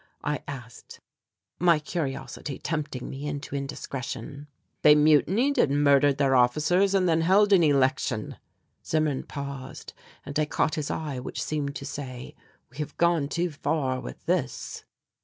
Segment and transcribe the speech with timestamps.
[0.23, 0.99] I asked,
[1.59, 4.47] my curiosity tempting me into indiscretion.
[4.81, 8.37] "They mutinied and murdered their officers and then held an election"
[8.83, 9.93] Zimmern paused
[10.25, 12.33] and I caught his eye which seemed to say,
[12.71, 14.85] "We have gone too far with this."